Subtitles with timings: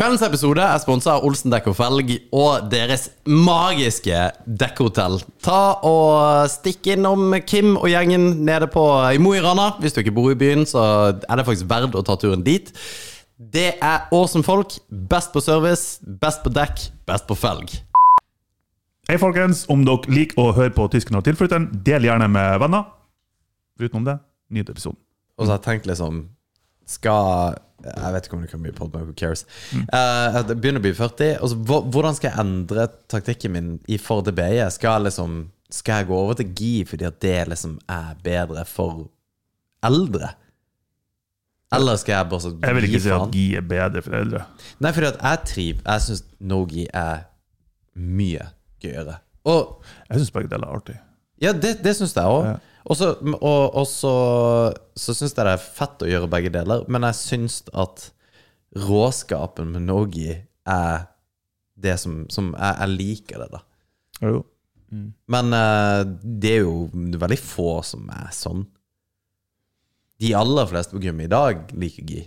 [0.00, 5.18] Kveldens episode er sponsa av Olsen Dekk og Felg og deres magiske dekkhotell.
[5.44, 9.74] Ta og Stikk innom Kim og gjengen nede på i Mo i Rana.
[9.76, 12.72] Hvis du ikke bor i byen, så er det faktisk verdt å ta turen dit.
[13.36, 14.78] Det er awesome folk.
[14.88, 17.76] Best på service, best på dekk, best på felg.
[19.04, 19.66] Hei, folkens.
[19.68, 22.88] Om dere liker å høre på Tysken og tilflytteren, del gjerne med venner.
[23.76, 24.16] Utenom det,
[24.48, 24.96] nyt episoden.
[25.36, 26.30] Og så har jeg tenkt liksom
[26.90, 27.54] Skal
[27.86, 29.46] Jeg vet ikke om det kan bli pod, who cares?
[29.70, 31.38] Det begynner å bli 40.
[31.40, 31.56] Altså,
[31.94, 34.66] hvordan skal jeg endre taktikken min i for til BE?
[34.74, 35.38] Skal liksom
[35.72, 39.06] Skal jeg gå over til GI fordi at det liksom er bedre for
[39.86, 40.32] eldre?
[41.72, 44.40] Eller skal jeg bare så Jeg vil ikke si at GI er bedre for eldre.
[44.82, 47.20] Nei, fordi at jeg triv Jeg syns no-GI er
[47.94, 48.48] mye
[48.82, 49.20] gøyere.
[49.46, 49.78] Og
[50.10, 50.98] Jeg syns begge deler er artig.
[51.40, 52.44] ja, det, det syns jeg òg.
[52.50, 52.58] Ja.
[52.86, 54.12] Og så og, og så,
[54.96, 58.06] så syns jeg det er fett å gjøre begge deler, men jeg syns at
[58.76, 60.30] råskapen med Nogi
[60.70, 61.06] er
[61.80, 63.60] det som, som jeg, jeg liker det, da.
[64.24, 64.40] Jo.
[65.30, 68.64] Men uh, det er jo veldig få som er sånn.
[70.20, 72.24] De aller fleste på gym i dag liker Gi.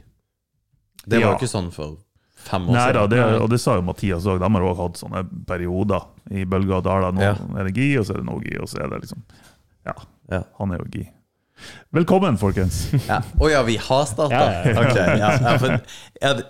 [1.03, 1.35] Det var Ja.
[1.37, 1.97] ikke sånn for
[2.43, 3.11] fem år Nei da, siden.
[3.11, 4.39] det, og det sa jo Mathias òg.
[4.41, 7.11] De har òg hatt sånne perioder i bølger og daler.
[7.15, 7.33] Nå Ja.
[7.59, 9.21] er det GI, og så er det no GI, og så er det liksom
[9.85, 9.95] Ja,
[10.31, 10.43] Ja.
[10.57, 11.09] han er jo GI.
[11.93, 12.87] Velkommen, folkens.
[13.07, 13.21] Ja.
[13.39, 14.39] Oh, ja, vi har starta?
[14.73, 15.57] Ja, ja.
[15.61, 15.75] For,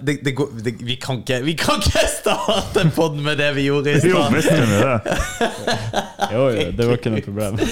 [0.02, 3.50] det, det går, det, vi, kan ikke, vi kan ikke starte podden pod med det
[3.58, 4.34] vi gjorde i Jo, stad!
[4.34, 5.18] visst kunne det.
[6.32, 7.60] Jo, jo, det var ikke noe problem.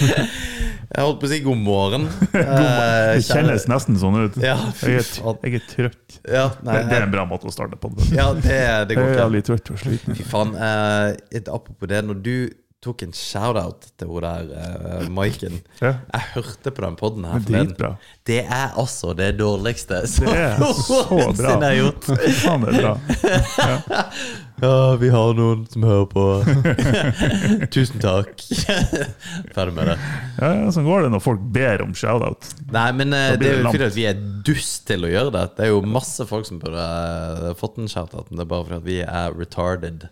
[0.92, 2.08] Jeg holdt på å si god morgen.
[2.34, 4.36] Det Eh, kjennes nesten sånn ut.
[4.44, 6.18] Ja, Jeg er, jeg er trøtt.
[6.28, 7.94] Ja, nei, Det, det er en bra måte å starte på.
[8.12, 8.58] Ja det,
[8.90, 10.18] det går er litt jævlig trøtt og sliten.
[10.20, 10.52] Fy faen.
[10.60, 12.34] Eh, apropos det, når du
[12.82, 15.92] tok en shout-out til hun der uh, Maiken Ja.
[16.14, 17.68] Jeg hørte på den poden her Men forleden.
[17.76, 17.92] Dritbra.
[18.26, 20.46] Det er altså det dårligste som Det
[21.12, 22.10] noensinne er gjort.
[22.10, 22.96] det er bra.
[23.72, 24.04] Ja,
[25.02, 26.24] vi har noen som hører på.
[27.74, 28.42] Tusen takk.
[29.56, 29.96] Ferdig med det.
[30.38, 32.48] Ja, ja, Sånn går det når folk ber om shout-out.
[32.74, 33.76] Nei, men eh, det blir er det jo langt.
[33.78, 35.44] fordi at vi er dust til å gjøre det.
[35.58, 38.68] Det er jo masse folk som burde eh, fått en shout-out, men det er bare
[38.70, 40.08] fordi at vi er retarded.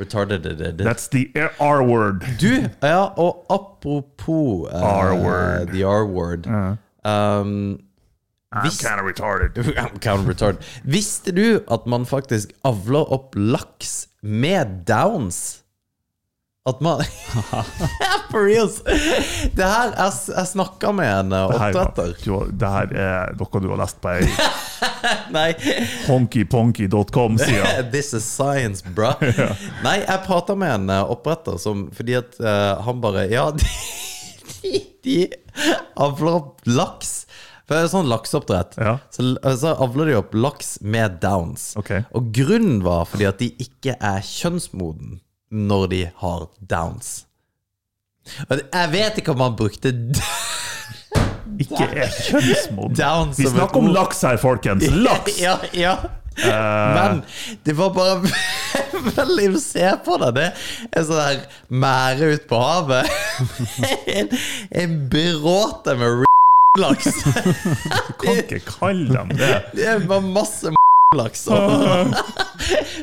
[0.00, 0.50] Retarded.
[0.82, 1.26] That's the
[1.60, 2.24] R-word.
[2.40, 2.50] Du,
[2.80, 5.72] ja, og apropos eh, R-word.
[5.76, 6.64] The R-word Ja.
[7.40, 7.78] um,
[8.52, 9.56] I'm kind of retarded.
[10.06, 10.62] I'm retarded.
[10.84, 15.58] Visste du at man faktisk avler opp laks med downs?
[16.68, 17.00] At man
[18.30, 18.82] For reals!
[19.54, 22.12] Det her Jeg, jeg snakka med en eh, oppdretter.
[22.52, 24.28] det her er noe du har lest på ei
[25.34, 25.48] Nei.
[26.06, 27.90] honkyponky.com-side.
[27.90, 29.16] This is science, bra.
[29.82, 33.66] Nei, jeg prata med en eh, oppretter som Fordi at uh, han bare Ja, de,
[34.62, 35.18] de, de
[35.98, 37.24] avler opp laks.
[37.72, 38.76] For sånn lakseoppdrett.
[38.76, 38.96] Ja.
[39.14, 41.72] Så, så avler de opp laks med downs.
[41.80, 42.04] Okay.
[42.16, 45.20] Og grunnen var fordi at de ikke er kjønnsmoden
[45.52, 47.12] når de har downs.
[48.48, 49.90] Og Jeg vet ikke om han brukte
[51.62, 52.96] Ikke er kjønnsmoden.
[52.96, 54.84] downs Vi snakker om laks her, folkens.
[55.06, 55.38] Laks!
[55.40, 55.96] Ja, ja.
[56.32, 56.48] Uh...
[56.96, 57.22] Men
[57.64, 58.20] det var bare
[59.18, 60.30] veldig å se på det.
[60.36, 60.50] Det
[60.92, 61.42] er sånn der
[61.82, 63.08] mære ut på havet.
[64.12, 64.36] En,
[64.84, 66.22] en bråte med
[66.78, 67.04] laks.
[67.24, 69.64] du kan ikke kalle dem det.
[69.76, 70.72] Det var masse
[71.16, 71.44] laks.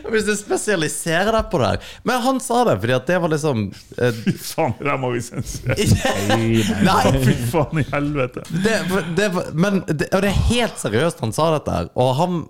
[0.09, 1.89] Hvis du spesialiserer deg på det her.
[2.07, 3.67] Men han sa det fordi at det var liksom
[4.01, 6.79] eh, Fy faen, det der må vi sensurere.
[6.89, 8.45] Nei, Fy faen i helvete.
[8.65, 8.79] det,
[9.19, 11.91] det, men det, Og det er helt seriøst han sa dette her.
[11.99, 12.41] Og han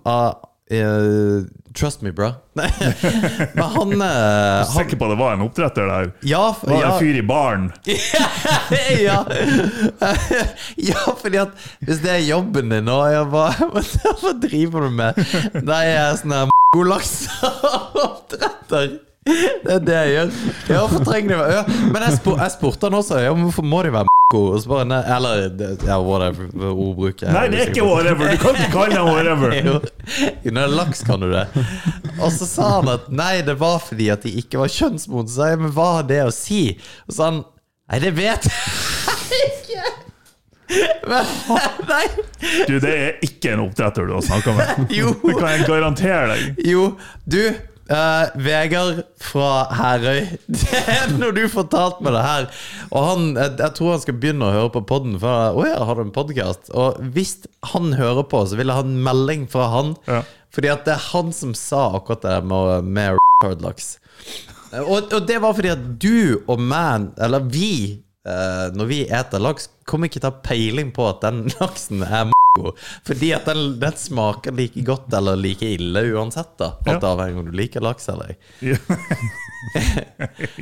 [0.70, 1.42] uh, eh,
[1.74, 2.32] Trust me, bro.
[2.58, 2.70] Nei,
[3.54, 6.10] Men han, uh, han Sikker på at det var en oppdretter der?
[6.26, 7.72] Ja, for, Var det ja, en fyr i baren?
[9.06, 9.18] ja.
[10.90, 11.50] ja, fordi at
[11.86, 13.54] hvis det er jobben din og jeg bare,
[14.22, 15.12] Hva driver du med?
[15.62, 18.90] Nei, jeg er sånn her god lakseoppdretter.
[19.30, 20.30] Det er det jeg gjør.
[20.70, 21.62] Ja, hvorfor trenger de ja.
[21.90, 24.84] Men jeg, spur, jeg spurte han også ja, hvorfor må de være og så bare,
[24.86, 25.40] nei, Eller
[25.86, 27.28] ja, whatever ordbruket.
[27.34, 28.30] Nei, det er ikke whatever!
[28.30, 29.54] Du kan ikke kalle det whatever!
[29.60, 29.74] Jo,
[30.44, 31.46] jo, når det er laks kan du det.
[32.20, 35.30] Og så sa han at nei, det var fordi at de ikke var kjønnsmodne.
[35.30, 36.62] Så sa jeg, men hva har det å si?
[37.06, 37.42] Og så sa han
[37.90, 39.88] nei, det vet jeg ikke.
[41.10, 41.26] Men,
[41.88, 42.04] nei,
[42.68, 44.92] Du, det er ikke en oppdretter du har snakka med.
[44.94, 46.60] jo, Det kan jeg garantere deg.
[46.70, 46.84] jo,
[47.26, 47.42] du.
[47.90, 50.26] Eh, Vegard fra Herøy.
[50.60, 52.48] Det er når du fortalte meg det her.
[52.90, 55.16] Og han, jeg, jeg tror han skal begynne å høre på podden.
[55.22, 56.70] For, å ja, har du en podcast?
[56.74, 57.36] Og hvis
[57.74, 59.94] han hører på, så vil jeg ha en melding fra han.
[60.10, 60.22] Ja.
[60.54, 63.94] Fordi at det er han som sa akkurat det med, med retard-laks.
[64.80, 69.42] Og, og det var fordi at du og man, eller vi, uh, når vi eter
[69.42, 72.30] laks, kommer ikke til å ha peiling på at den laksen er.
[73.06, 76.72] Fordi at den, den smaker like godt eller like ille uansett, da.
[76.86, 77.12] Alt Ja.
[77.12, 78.36] avhengig av om du liker laks eller ei.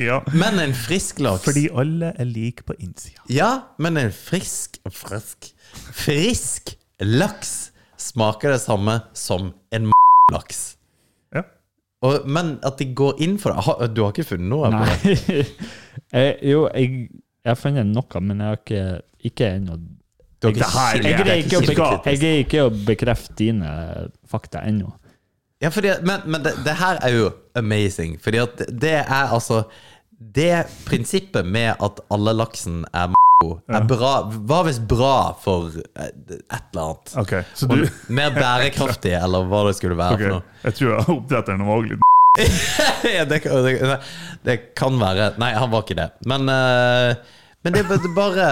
[0.08, 0.18] ja.
[0.34, 3.22] Men en frisk laks Fordi alle er like på innsida.
[3.32, 5.52] Ja, men en frisk Frisk
[5.94, 9.88] Frisk laks smaker det samme som en
[10.32, 10.76] laks.
[11.34, 11.42] Ja.
[12.04, 14.68] Og, men at de går inn for det Du har ikke funnet noe?
[14.70, 15.16] Nei.
[16.12, 17.08] jeg, jo, jeg,
[17.42, 18.84] jeg har funnet noe, men jeg har ikke,
[19.32, 19.80] ikke ennå
[20.42, 23.70] Har Det jeg greier ikke, å ikke bekrefte dine
[24.30, 24.92] fakta ennå.
[25.58, 28.18] Ja, fordi, men, men det, det her er jo amazing.
[28.22, 29.64] Fordi at det er altså
[30.18, 33.10] Det prinsippet med at alle laksen er
[33.70, 37.12] er bra Var visst bra for eh, et eller annet.
[37.22, 40.62] Ok, så du mer bærekraftig, eller hva det skulle være Okay, for noe.
[40.64, 42.06] Jeg tror jeg oppdretteren var litt
[43.16, 43.98] ja, det, kan- det,
[44.46, 46.08] det kan være Nei, han var ikke det.
[46.30, 48.48] Men, eh, men det er bare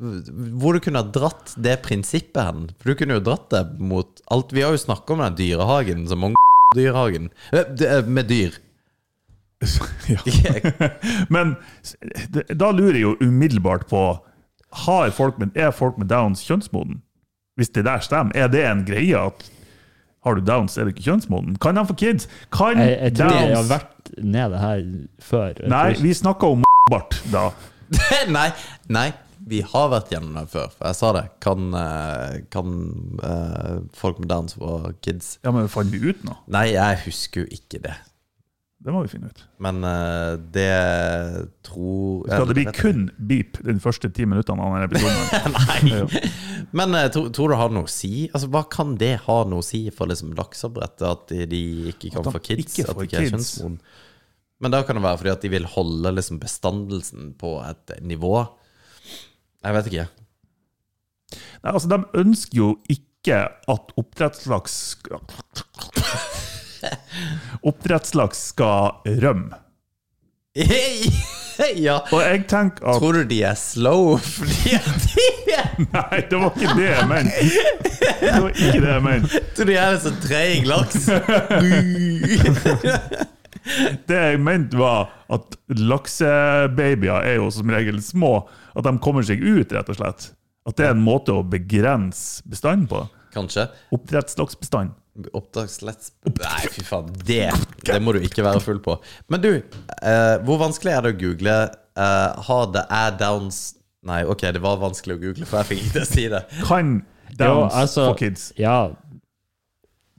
[0.00, 2.62] Hvor du kunne ha dratt det prinsippet hen.
[2.80, 6.06] For du kunne jo dratt det mot alt Vi har jo snakka om den dyrehagen
[6.08, 6.40] som mange
[6.78, 8.56] dyrehagen Eh, det- eh, med dyr.
[10.24, 10.88] ja.
[11.28, 11.56] Men
[12.56, 14.02] da lurer jeg jo umiddelbart på
[14.86, 17.00] har folk med, Er folk med downs kjønnsmoden?
[17.58, 19.50] Hvis det der stemmer, er det en greie at
[20.24, 21.56] har du downs, er du ikke kjønnsmoden?
[21.60, 22.28] Kan de få kids?
[22.52, 24.82] Kan Jeg, jeg tror jeg har vært nede her
[25.24, 25.60] før.
[25.68, 27.50] Nei, vi snakka om bart da.
[28.28, 28.50] nei,
[28.88, 29.06] nei.
[29.48, 30.68] Vi har vært gjennom det før.
[30.74, 31.24] For jeg sa det.
[31.44, 32.76] Kan, eh, kan
[33.24, 35.38] uh, folk med downs og kids?
[35.44, 36.36] Ja, men fant vi ut nå?
[36.52, 37.96] Nei, jeg husker jo ikke det.
[38.80, 39.40] Det må vi finne ut.
[39.60, 40.68] Men uh, det
[41.68, 45.56] tror Skal det bli kun beep de første ti minuttene av episoden?
[45.56, 46.22] Nei.
[46.76, 48.30] Men uh, tror, tror du det har noe å si?
[48.30, 52.14] Altså, Hva kan det ha noe å si for liksom, lakseoppdrettet At de, de ikke
[52.14, 52.78] kan få kids?
[52.78, 53.52] ikke at de ikke er kids.
[54.60, 58.34] Men da kan det være fordi at de vil holde liksom, bestandelsen på et nivå.
[59.64, 60.06] Jeg vet ikke.
[61.60, 63.36] Nei, altså, de ønsker jo ikke
[63.68, 64.74] at oppdrettslaks
[67.68, 68.90] Oppdrettslaks skal
[69.20, 69.56] rømme.
[71.86, 71.96] ja.
[72.10, 74.78] Og jeg tenker at Tror du de er slow fordi de
[75.54, 77.32] er Nei, det var ikke det jeg mente!
[78.20, 79.28] Det var ikke det jeg mente.
[79.54, 81.08] Tror du de er en sånn treig laks?
[84.10, 88.34] Det jeg mente, var at laksebabyer er jo som regel små.
[88.76, 90.30] At de kommer seg ut, rett og slett.
[90.68, 93.04] At det er en måte å begrense bestanden på.
[93.34, 93.68] Kanskje.
[93.94, 94.96] Oppdrettslaksbestand.
[95.36, 96.12] Oppdragslets...
[96.38, 97.10] Nei, fy faen.
[97.26, 97.50] Det,
[97.86, 98.96] det må du ikke være full på.
[99.32, 103.60] Men du, eh, hvor vanskelig er det å google eh, Har det er downs
[104.06, 106.38] Nei, ok, det var vanskelig å google, for jeg fikk ikke til å si det.
[106.64, 108.46] Kan Jo, downs altså, for kids?
[108.56, 108.78] Ja,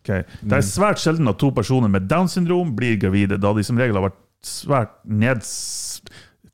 [0.01, 0.09] Ok.
[0.41, 3.77] Det er svært sjelden at to personer med Downs syndrom blir gravide, da de som
[3.77, 5.51] regel har vært svært neds...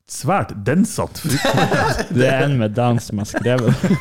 [0.07, 1.19] Svært densatt.
[2.15, 3.97] det er en med Downs som har skrevet det.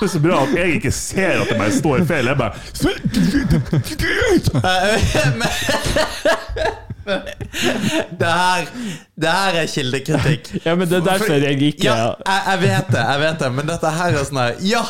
[0.00, 2.26] Det er så bra at jeg ikke ser at det bare står feil.
[2.26, 2.54] Jeg bare
[7.04, 8.66] Det her,
[9.20, 10.50] det her er kildekritikk.
[10.66, 11.94] Ja, men det er derfor jeg ikke Ja,
[12.26, 14.82] jeg, jeg vet det, jeg vet det, men dette her er sånn her Ja,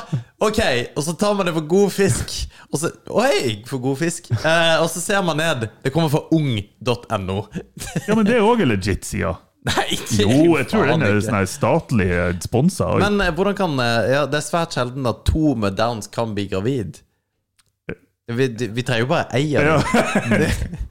[0.43, 0.63] ok,
[0.97, 2.35] og så tar man det for god fisk.
[2.71, 4.31] Og så Oi, for god fisk.
[4.41, 5.69] Eh, og så ser man ned.
[5.85, 7.39] Det kommer fra ung.no.
[8.09, 9.35] Ja, men det er òg legit, side.
[9.69, 12.95] Nei, ikke Jo, jeg tror den er sånn statlig eh, sponsa.
[13.03, 16.33] Men eh, hvordan kan eh, Ja, det er svært sjelden at to med downs kan
[16.37, 17.03] bli gravid.
[18.31, 20.79] Vi, vi trenger jo bare ei av dem.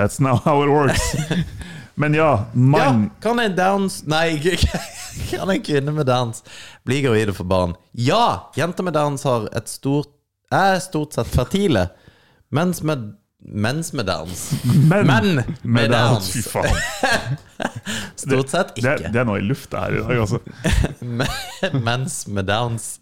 [0.00, 0.06] Ja.
[0.06, 1.14] That's now how it works.
[2.00, 4.38] Men ja, Ja, mann kan en downs Nei,
[5.30, 6.40] kan en kvinne med downs
[6.88, 7.74] bli gravide for barn?
[7.92, 8.50] Ja!
[8.56, 10.08] Jenter med downs har et stort
[10.50, 11.88] er stort sett fertile.
[12.50, 14.50] Mens med Mens med downs.
[14.64, 16.32] Men, Men med med downs.
[16.32, 16.76] Fy faen.
[18.20, 19.12] Stort sett Det, ikke.
[19.14, 20.40] det er noe i lufta her i dag, altså.
[21.72, 22.98] Mens med downs.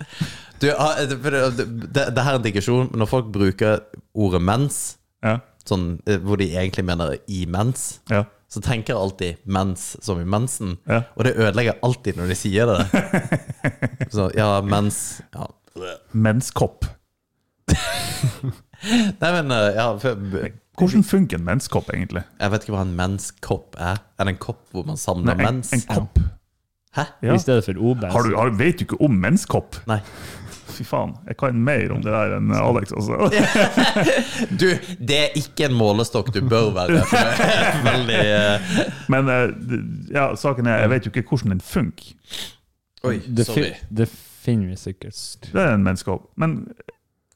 [0.60, 2.90] Du, ah, det, det, det, det her er en digresjon.
[2.94, 3.80] Når folk bruker
[4.14, 4.78] ordet mens,
[5.22, 5.38] Ja.
[5.68, 8.24] Sånn, eh, hvor de egentlig mener imens, ja.
[8.48, 10.76] så tenker jeg alltid mens som i mensen.
[10.88, 11.02] Ja.
[11.16, 12.80] Og det ødelegger alltid når de sier det.
[14.14, 15.50] Så, ja, mens ja.
[16.16, 16.86] Menskopp.
[19.20, 20.16] Nei, men eh, ja, for,
[20.78, 22.22] Hvordan funker en menskopp, egentlig?
[22.38, 24.00] Jeg vet ikke hva en menskopp er.
[24.18, 25.72] Er det en kopp hvor man samler Nei, en, mens?
[25.74, 26.20] en kopp.
[26.94, 27.04] Hæ?
[27.22, 27.34] Ja.
[27.34, 28.06] I stedet for OB.
[28.14, 29.80] Har du, har, vet du ikke om menskopp?
[29.90, 30.00] Nei.
[30.78, 32.92] Fy faen, jeg kan mer om det der enn Alex.
[32.94, 33.26] Altså.
[34.60, 34.68] Du,
[35.02, 37.00] det er ikke en målestokk du bør være.
[37.88, 38.68] Veldig uh...
[39.10, 39.74] Men eh,
[40.14, 42.12] ja, saken er, jeg vet jo ikke hvordan den funker.
[43.08, 43.72] Oi, det, sorry.
[43.90, 45.18] det finner vi sikkert.
[45.48, 46.28] Det er en menskopp.
[46.38, 46.60] Men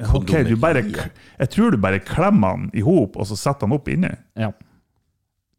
[0.02, 0.84] ok, du bare,
[1.38, 4.12] jeg tror du bare klemmer den i hop, og så setter den opp inni.
[4.38, 4.52] Ja.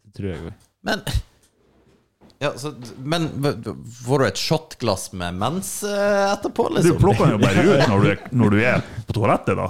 [0.07, 0.57] Det tror jeg òg.
[0.87, 1.03] Men
[2.43, 3.29] Ja, så, men
[4.03, 6.33] får du et shotglass med mens etterpå?
[6.33, 6.97] etterpå, Du liksom?
[6.99, 9.69] plukker den jo bare ut når du, er, når du er på toalettet, da.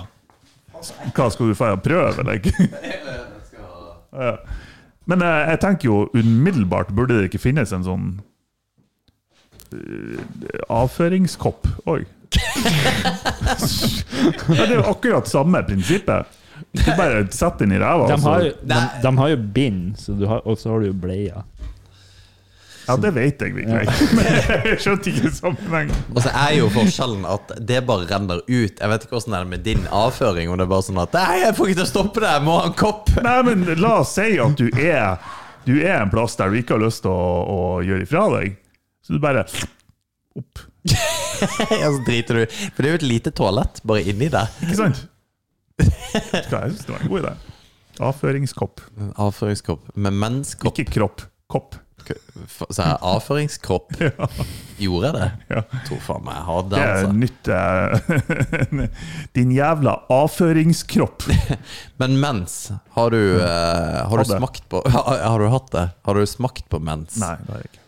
[1.13, 2.39] Hva skal du få prøve, eller?
[4.13, 4.33] Ja.
[5.09, 8.05] Men eh, jeg tenker jo umiddelbart burde det ikke finnes en sånn
[9.75, 10.19] eh,
[10.71, 12.05] avføringskopp òg.
[14.49, 16.39] det er jo akkurat samme prinsippet.
[16.73, 18.07] Du bare setter den i ræva.
[18.09, 20.87] De har, jo, de, de har jo bind, så du har, og så har du
[20.89, 21.41] jo bleier.
[22.87, 23.93] Ja, det vet jeg virkelig.
[24.17, 26.01] Men jeg skjønte ikke sammenhengen.
[26.11, 28.73] Og så er jo forskjellen at det bare renner ut.
[28.75, 30.51] Jeg vet ikke hvordan det er med din avføring.
[30.51, 32.45] Om det er bare sånn at Nei, jeg får ikke til å stoppe det, jeg
[32.47, 33.13] må ha en kopp.
[33.23, 35.31] Nei, men la oss si at du er,
[35.67, 37.23] du er en plass der du ikke har lyst til å,
[37.55, 38.59] å gjøre ifra deg.
[39.03, 39.45] Så du bare
[40.39, 40.65] opp.
[41.73, 44.51] Ja, så driter du For det er jo et lite toalett bare inni der.
[44.63, 45.01] Ikke sant?
[45.79, 45.91] Jeg
[46.29, 47.33] synes det var en god idé.
[48.03, 48.81] Avføringskopp.
[49.21, 50.71] Avføringskopp med mennskopp.
[50.79, 51.25] Ikke kropp.
[51.51, 51.75] Kopp.
[52.69, 53.93] Så er avføringskropp.
[54.83, 55.27] Gjorde jeg det?
[55.53, 55.61] Ja.
[55.87, 57.13] Tror faen meg jeg hadde Det det, er altså.
[57.23, 57.51] nytt
[58.87, 61.27] eh, Din jævla avføringskropp.
[62.01, 62.57] Men mens,
[62.97, 65.87] har du, eh, har du smakt på har, har du hatt det?
[66.09, 67.15] Har du smakt på mens?
[67.21, 67.83] Nei, det har jeg ikke.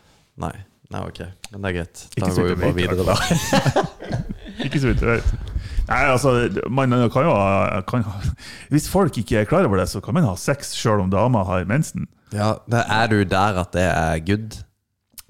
[0.46, 0.56] Nei.
[0.94, 1.20] Nei, ok.
[1.52, 2.02] Men det er greit.
[2.16, 3.84] Da går vi bare videre, da.
[4.64, 5.54] Ikke så vidt jeg vet.
[5.90, 6.32] Nei, altså,
[6.74, 7.82] man kan jo ha-
[8.74, 11.44] Hvis folk ikke er klar over det, så kan man ha sex sjøl om dama
[11.46, 12.08] har mensen.
[12.36, 12.52] Ja,
[12.86, 14.58] er du der at det er good?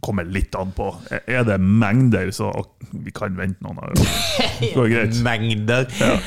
[0.06, 0.92] Kommer litt an på.
[1.26, 2.52] Er det mengder, så
[2.92, 5.22] vi kan vente noen av Det går greit.
[5.26, 5.88] Mengder.
[6.02, 6.18] Ja.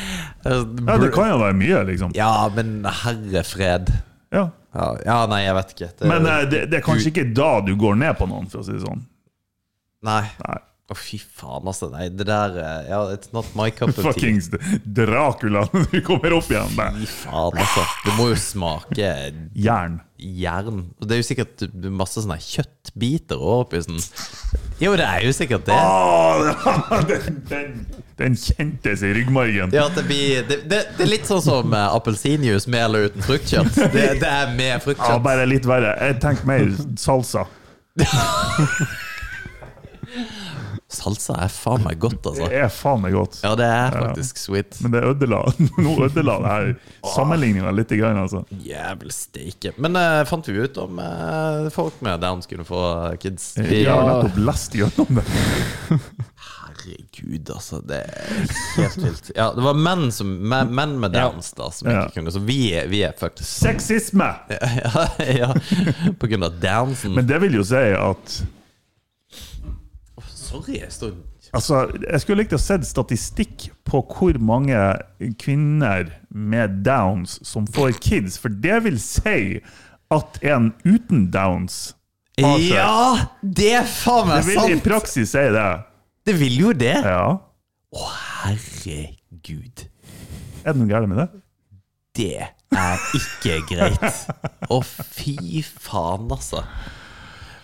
[0.48, 2.14] Ja, det kan jo være mye, liksom.
[2.16, 3.90] Ja, men herre fred.
[4.34, 4.48] Ja.
[4.74, 5.90] Ja, ja nei, jeg vet ikke.
[5.98, 8.62] Det, Men eh, det, det er kanskje ikke da du går ned på noen, for
[8.62, 9.04] å si det sånn.
[10.06, 10.22] Nei.
[10.44, 10.58] Nei.
[10.88, 11.90] Å, fy faen, altså.
[11.92, 14.06] Nei, det der eh, Ja, it's not my cup of tea.
[14.06, 14.46] Fuckings
[14.84, 16.94] Dracula du kommer opp igjen Der.
[16.96, 17.82] Fy faen, altså.
[18.06, 19.98] Det må jo smake jern.
[20.16, 20.78] jern.
[20.96, 24.00] Og det er jo sikkert masse sånne kjøttbiter oppi sånn.
[24.80, 25.76] Jo, det er jo sikkert det.
[25.76, 27.74] Åh, den, den,
[28.18, 29.74] den kjentes i ryggmargen.
[29.76, 33.28] Ja, det, blir, det, det, det er litt sånn som uh, appelsinjuice med eller uten
[33.28, 33.76] fruktkjøtt.
[33.92, 35.18] Det, det er med fruktkjøtt.
[35.18, 35.92] Ja, bare litt verre.
[36.08, 37.44] Jeg tenker mer salsa.
[40.88, 42.46] Salsa er faen meg godt, altså.
[42.48, 43.34] Det er faen meg godt.
[43.44, 44.78] Ja, det er faktisk sweet.
[44.80, 45.42] Men det ødela
[45.84, 46.70] Nå ødela det her
[47.12, 47.92] sammenligninga litt.
[47.98, 48.40] Grann, altså.
[48.64, 49.74] Jævel steike.
[49.76, 52.80] Men uh, fant vi ut om uh, folk med Downs kunne få
[53.20, 53.50] kids?
[53.60, 55.26] Vi, har nettopp lest gjennom det.
[56.48, 57.80] Herregud, altså.
[57.84, 59.30] Det er helt vilt.
[59.36, 62.06] Ja, det var menn, som, menn med Downs da som Ja.
[62.06, 63.44] ikke kunne, så vi, er- vi er fucked.
[63.44, 64.32] Sexisme!
[64.78, 65.04] Ja,
[65.36, 65.52] ja,
[66.20, 67.12] på grunn av Downsen.
[67.18, 68.38] Men det vil jo si at
[70.48, 71.12] Sorry, jeg står
[71.56, 74.76] Altså, jeg skulle likt å sett statistikk på hvor mange
[75.40, 79.60] kvinner med downs som får kids, for det vil si
[80.12, 81.94] at en uten downs
[82.40, 82.72] har seg.
[82.76, 83.28] Ja!
[83.42, 85.68] Det er faen meg Det meg vil i praksis si det.
[86.28, 86.96] Det vil jo det.
[87.04, 87.26] Ja.
[87.88, 88.08] Å,
[88.44, 89.86] herregud.
[90.64, 91.28] Er det noe galt med det?
[92.18, 94.22] Det er ikke greit.
[94.68, 96.64] Å, fy faen, altså.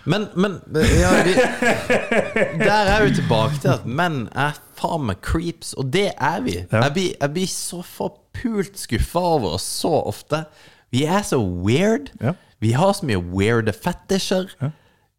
[0.05, 1.33] Men, men ja, vi,
[2.61, 6.59] Der er vi tilbake til at menn er faen meg creeps, og det er vi.
[6.61, 6.83] Ja.
[6.87, 10.45] Jeg, blir, jeg blir så forpult skuffa over oss så ofte.
[10.93, 12.13] Vi er så weird.
[12.21, 12.35] Ja.
[12.61, 14.53] Vi har så mye weirde fetisjer.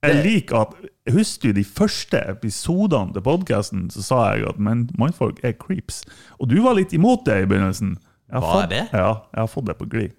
[0.05, 0.75] Jeg liker at
[1.13, 5.99] Husker du de første episodene til podkasten, så sa jeg at men, mannfolk er creeps.
[6.41, 7.91] Og du var litt imot det i begynnelsen.
[8.33, 8.87] Var det?
[8.89, 10.15] Ja, jeg har fått det på glid.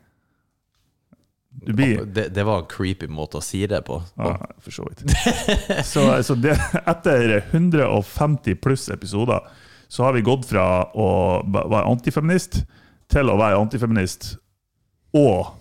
[1.62, 3.98] Det, det var en creepy måte å si det på.
[4.20, 5.04] Ja, for så vidt.
[5.92, 9.40] Så, så det, etter 150 pluss episoder
[9.88, 10.66] så har vi gått fra
[10.98, 11.08] å
[11.46, 12.60] være antifeminist
[13.12, 14.34] til å være antifeminist
[15.16, 15.54] og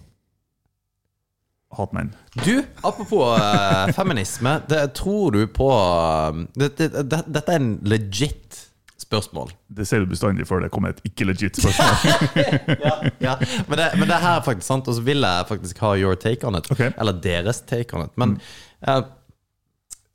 [1.76, 2.12] hatmenn.
[2.42, 4.60] Du, apropos eh, feminisme.
[4.70, 8.65] Det, tror du på eh, det, Dette er en legit
[9.06, 9.52] spørsmål.
[9.78, 11.96] Det ser du bestandig før det kommer et ikke-legit spørsmål.
[13.26, 13.36] Ja,
[13.70, 16.16] men, det, men det her er faktisk sant, og så vil jeg faktisk ha your
[16.20, 16.68] take on it.
[16.74, 16.92] Okay.
[17.00, 18.14] Eller deres take on it.
[18.18, 19.14] Men mm.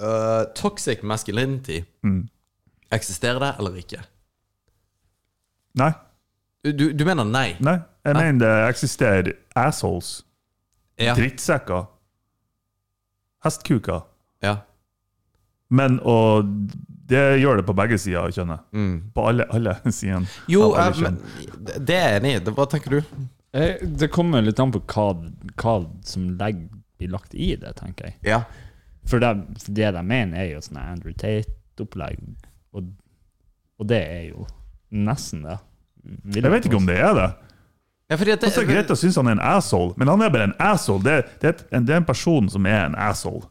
[0.03, 1.81] uh, toxic masculinity
[2.93, 4.01] Eksisterer det eller ikke?
[5.79, 5.93] Nei,
[6.67, 7.55] Du, du mener nei?
[7.63, 7.77] nei.
[8.05, 10.25] Jeg mener det eksisterer assholes,
[10.99, 11.15] Ja.
[11.15, 11.85] drittsekker,
[13.45, 14.01] hestkuker.
[14.43, 14.57] ja.
[15.71, 16.45] Men og
[17.11, 18.65] det gjør det på begge sider av kjønnet.
[19.15, 20.27] På alle, alle sidene.
[20.51, 21.19] Jo, alle eh, men,
[21.67, 22.43] det- det er jeg enig i.
[22.57, 23.01] Hva tenker du?
[23.53, 25.09] Eh, Det kommer litt an på hva,
[25.59, 25.75] hva
[26.07, 26.69] som legger,
[27.01, 28.17] blir lagt i det, tenker jeg.
[28.29, 28.43] Ja.
[29.09, 29.33] For det,
[29.65, 32.19] for det de mener, er jo sånn Andrew Tate-opplegg,
[32.77, 32.91] og,
[33.81, 34.45] og det er jo
[34.93, 35.57] nesten det.
[36.31, 37.29] Vil Jeg vet ikke om det er det.
[38.11, 40.49] ja fordi at det, greit Greta synes han er en asshole, men han er bare
[40.51, 41.03] en asshole.
[41.07, 43.47] Det, det, er, en, det er en person som er en asshole.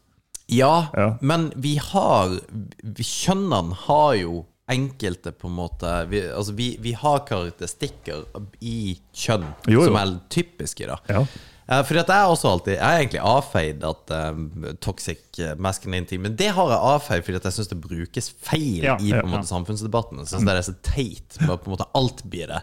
[0.50, 1.08] Ja, Ja.
[1.20, 2.36] men vi har
[2.82, 8.20] vi, Kjønnene har jo enkelte på en måte Vi, altså vi, vi har karakteristikker
[8.62, 9.86] i kjønn Jo, jo.
[9.88, 10.98] som er typiske, da.
[11.10, 11.24] Ja.
[11.70, 14.46] Eh, fordi at jeg er også alltid Jeg har egentlig avfeid at um,
[14.82, 18.86] toxic eh, masculinity Men det har jeg avfeid fordi at jeg syns det brukes feil
[18.86, 20.22] Ja, i på en måte samfunnsdebatten.
[20.22, 21.38] Jeg syns det er så teit.
[21.46, 22.62] Bare på en måte alt blir det.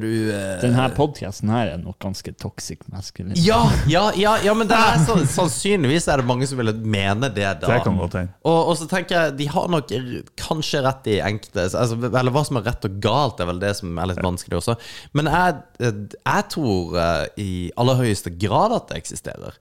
[0.00, 3.36] Du eh, Denne podkasten her er nok ganske toxic masculine.
[3.36, 7.28] ja, ja, ja, ja, men det er så, sannsynligvis er det mange som ville mene
[7.28, 7.68] det da.
[7.68, 8.32] Det kan godt hende.
[8.48, 9.92] Og, og så tenker jeg, de har nok
[10.40, 13.74] kanskje rett i enkelte altså, Eller hva som er rett og galt, er vel det
[13.78, 14.78] som er litt vanskelig også.
[15.18, 19.60] Men jeg, eh, jeg tror eh, i aller høyeste grad at det eksisterer.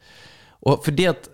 [0.68, 1.28] Og fordi at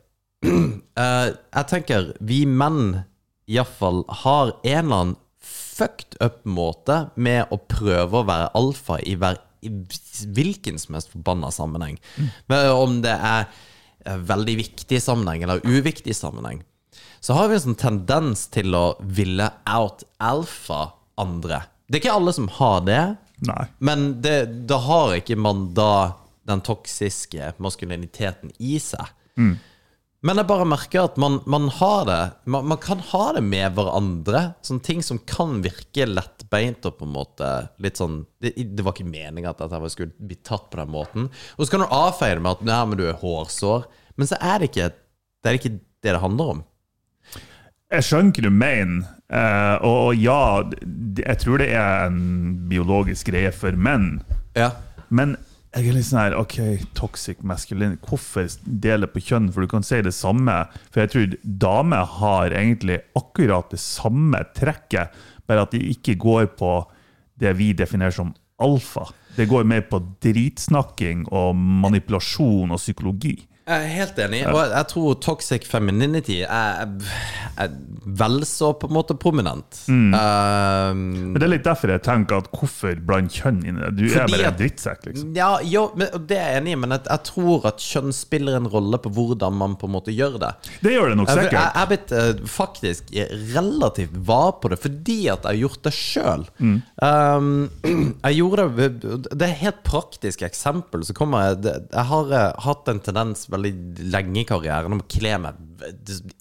[0.48, 0.74] uh,
[1.58, 3.04] Jeg tenker vi menn
[3.48, 5.16] iallfall har en eller annen
[5.48, 9.72] fucked up måte med å prøve å være alfa i hver i
[10.38, 11.98] hvilken som helst forbanna sammenheng.
[12.46, 13.48] Men om det er
[14.30, 16.62] veldig viktig sammenheng eller uviktig sammenheng,
[17.20, 21.64] så har vi en sånn tendens til å ville out alfa andre.
[21.88, 23.02] Det er ikke alle som har det,
[23.48, 23.64] Nei.
[23.80, 24.38] men det,
[24.70, 25.92] da har ikke man da
[26.48, 29.10] den toksiske maskuliniteten i seg.
[30.26, 33.76] Men jeg bare merker at man, man har det man, man kan ha det med
[33.78, 34.42] hverandre.
[34.66, 37.50] Sånne ting som kan virke lettbeint og på en måte
[37.84, 41.30] litt sånn Det, det var ikke meninga at dette skulle bli tatt på den måten.
[41.58, 43.86] Og så kan du avfeie det med at Nei, men du er hårsår.
[44.18, 44.90] Men så er det ikke
[45.46, 46.64] det er ikke det det handler om.
[47.94, 50.40] Jeg skjønner hva du mener, eh, og, og ja,
[51.22, 54.18] jeg tror det er en biologisk greie for menn.
[54.58, 54.74] Ja.
[55.08, 55.38] Men
[55.78, 56.58] jeg er litt sånn her OK,
[56.98, 58.00] toxic masculine.
[58.08, 59.52] Hvorfor dele på kjønn?
[59.54, 60.56] For du kan si det samme.
[60.90, 65.14] For jeg tror damer har egentlig akkurat det samme trekket,
[65.48, 66.72] bare at de ikke går på
[67.38, 69.06] det vi definerer som alfa.
[69.38, 73.36] Det går mer på dritsnakking og manipulasjon og psykologi.
[73.68, 76.88] Jeg er helt enig, og jeg tror toxic femininity er,
[77.60, 77.74] er
[78.08, 79.82] vel så på en måte prominent.
[79.92, 80.14] Mm.
[80.16, 81.02] Um,
[81.34, 83.92] Men det er litt derfor jeg tenker at hvorfor blande kjønn inn i det?
[83.98, 85.34] Du er bare en drittsekk, liksom.
[85.36, 88.56] Ja, jo, men, det er jeg enig i, men jeg, jeg tror at kjønn spiller
[88.56, 90.54] en rolle på hvordan man på en måte gjør det.
[90.86, 91.58] Det gjør det nok sikkert.
[91.58, 93.14] jeg er blitt uh, faktisk
[93.58, 96.48] relativt var på det fordi at jeg har gjort det sjøl.
[97.04, 97.52] Um,
[98.26, 98.88] jeg gjorde det
[99.34, 101.04] Det er et helt praktisk eksempel.
[101.04, 105.10] Så kommer jeg Jeg har eh, hatt en tendens veldig lenge i karrieren om å
[105.12, 105.64] kle meg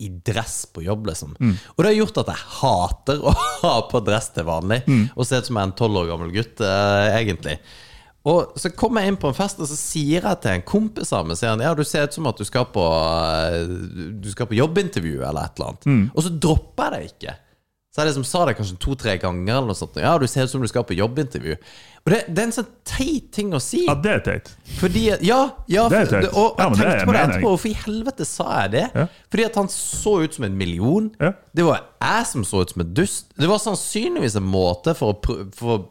[0.00, 1.35] i dress på jobb, liksom.
[1.74, 4.83] Og det har gjort at jeg hater å ha på dress til vanlig
[5.16, 7.59] og se ut som jeg er en tolv år gammel gutt, eh, egentlig.
[8.26, 11.12] Og så kommer jeg inn på en fest, og så sier jeg til en kompis
[11.14, 13.68] av meg sier han, Ja, du ser ut som at du skal på eh,
[14.18, 15.87] Du skal på jobbintervju eller et eller annet.
[16.16, 17.37] Og så dropper jeg det ikke.
[17.94, 19.55] Så jeg liksom sa det kanskje to-tre ganger.
[19.55, 21.55] Eller noe sånt Ja, du ser ut som du skal på jobbintervju.
[22.07, 23.81] Og det, det er en sånn teit ting å si.
[23.88, 24.51] Ja, det er teit.
[24.79, 26.29] Fordi Ja, ja Det er teit.
[26.38, 27.51] og Ja, jeg tenkte på det etterpå.
[27.51, 28.85] Hvorfor i helvete sa jeg det?
[28.95, 29.07] Ja.
[29.35, 31.11] Fordi at han så ut som en million.
[31.19, 31.33] Ja.
[31.51, 33.33] Det var jeg som så ut som en dust.
[33.35, 35.88] Det var sannsynligvis en måte for å prøve for,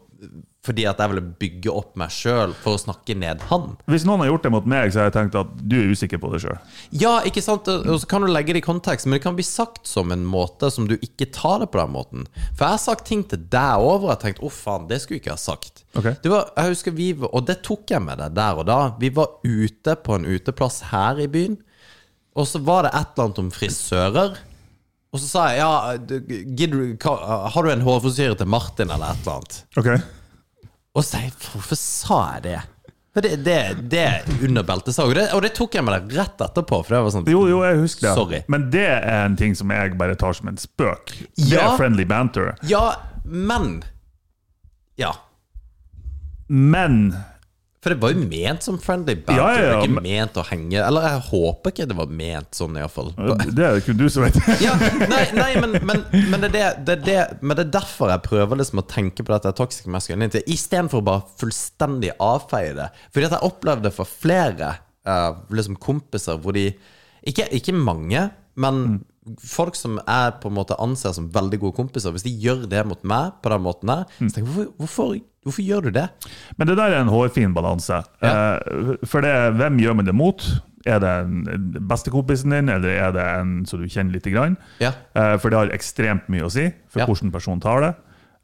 [0.66, 3.76] Fordi at jeg ville bygge opp meg sjøl for å snakke ned han.
[3.90, 6.20] Hvis noen har gjort det mot meg, så har jeg tenkt at du er usikker
[6.22, 6.58] på det sjøl.
[6.90, 7.68] Ja, ikke sant?
[7.70, 10.26] Og så kan du legge det i kontekst, men det kan bli sagt som en
[10.26, 12.26] måte som du ikke tar det på den måten.
[12.56, 15.00] For jeg har sagt ting til deg over og jeg har tenkt 'å, faen, det
[15.02, 15.84] skulle jeg ikke ha sagt'.
[15.96, 16.10] Ok.
[16.22, 18.80] Det var, jeg husker vi Og det tok jeg med det der og da.
[19.00, 21.56] Vi var ute på en uteplass her i byen,
[22.36, 24.36] og så var det et eller annet om frisører.
[25.14, 25.96] Og så sa jeg ja,
[27.54, 29.60] har du en hårfrisyre til Martin, eller et eller annet?
[29.80, 29.88] Ok?
[30.96, 32.60] Og så jeg, hvorfor sa jeg det?
[33.16, 33.56] For det, det,
[33.92, 35.08] det er sa beltesag.
[35.08, 35.24] Og det,
[35.56, 36.82] tok jeg med deg rett etterpå.
[36.84, 38.14] For det var sånn Jo, jo, jeg husker det.
[38.18, 38.40] Sorry.
[38.52, 41.14] Men det er en ting som jeg bare tar som en spøk.
[41.36, 41.70] Det Ja.
[41.70, 42.54] er friendly banter.
[42.68, 42.82] Ja,
[43.24, 43.82] men
[45.00, 45.14] Ja.
[46.48, 47.16] Men
[47.86, 49.38] For det var jo ment som friendly banter.
[49.38, 52.74] Ja, ja, ja, ikke ment å henge Eller jeg håper ikke det var ment sånn,
[52.80, 53.12] iallfall.
[53.14, 54.40] det er det kun du som vet.
[54.66, 54.72] Ja,
[55.06, 58.24] nei, nei men, men, men, det er det, det det, men det er derfor jeg
[58.26, 62.88] prøver liksom å tenke på dette toxic masculinity, istedenfor å bare fullstendig avfeie det.
[63.14, 64.72] Fordi at jeg opplevde det for flere
[65.06, 66.72] uh, liksom kompiser hvor de
[67.26, 68.26] Ikke, ikke mange,
[68.58, 68.82] men
[69.46, 72.82] folk som jeg på en måte anser som veldig gode kompiser, hvis de gjør det
[72.86, 75.16] mot meg på den måten her, så tenker jeg hvorfor, hvorfor,
[75.46, 76.08] hvorfor gjør du det?
[76.58, 78.02] Men det der er en hårfin balanse.
[78.22, 78.58] Ja.
[79.06, 80.42] For det, hvem gjør man det mot?
[80.86, 84.56] Er det en bestekompisen din, eller er det en som du kjenner lite grann?
[84.82, 84.92] Ja.
[85.18, 87.06] Eh, For det har ekstremt mye å si for Ja.
[87.08, 87.94] hvordan personen tar det.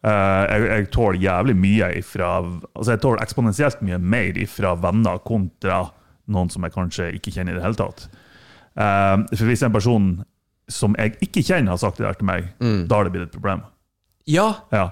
[0.05, 2.33] Eh, Jeg, jeg tåler jævlig mye ifra
[2.75, 5.85] Altså jeg tåler eksponentielt mye mer ifra venner kontra
[6.29, 8.09] noen som jeg kanskje ikke kjenner i det hele tatt.
[8.77, 10.25] Eh, For hvis en person
[10.69, 12.89] som jeg ikke kjenner, har sagt det der til meg, Mm.
[12.89, 13.63] da har det blitt et problem.
[14.27, 14.91] Ja, Ja,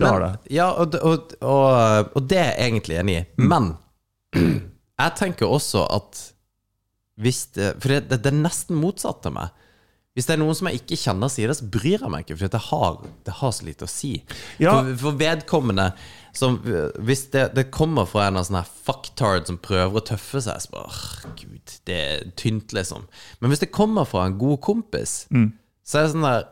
[0.00, 0.32] det har det.
[0.54, 3.24] Ja, og, og, og, og det er jeg egentlig enig i.
[3.38, 3.48] Mm.
[3.52, 3.72] Men
[5.02, 6.28] jeg tenker også at
[7.22, 9.58] hvis det, For det, det, det er nesten motsatt av meg.
[10.16, 12.36] Hvis det er noen som jeg ikke kjenner sier det, så bryr jeg meg ikke,
[12.36, 14.10] for det har, det har så lite å si.
[14.60, 14.74] Ja.
[14.74, 15.86] For, for vedkommende
[16.36, 16.58] som,
[17.04, 20.64] Hvis det, det kommer fra en av sånne her fucktard som prøver å tøffe seg,
[20.64, 23.04] så bare Gud, det er tynt, liksom.
[23.40, 25.22] Men hvis det kommer fra en god kompis,
[25.84, 26.48] så er det sånn der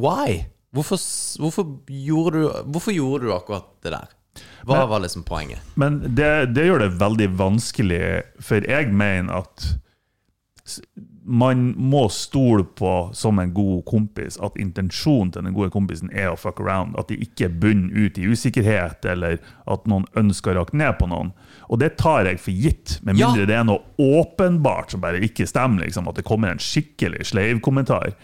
[0.00, 0.46] Why?
[0.74, 1.00] Hvorfor,
[1.42, 4.16] hvorfor, gjorde du, hvorfor gjorde du akkurat det der?
[4.64, 5.64] Hva var liksom poenget?
[5.74, 8.02] Men det, det gjør det veldig vanskelig,
[8.44, 9.70] for jeg mener at
[11.30, 16.30] man må stole på, som en god kompis, at intensjonen til den gode kompisen er
[16.32, 16.96] å fuck around.
[16.98, 19.38] At de ikke bunner ut i usikkerhet, eller
[19.70, 21.32] at noen ønsker å rakke ned på noen.
[21.68, 23.28] Og det tar jeg for gitt, med Ja.
[23.28, 25.84] mindre det er noe åpenbart som bare ikke stemmer.
[25.84, 28.14] Liksom, at det kommer en skikkelig sleivkommentar.